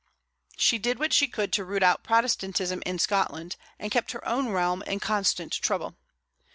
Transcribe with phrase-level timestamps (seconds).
[0.57, 4.49] She did what she could to root out Protestantism in Scotland, and kept her own
[4.49, 5.95] realm in constant trouble.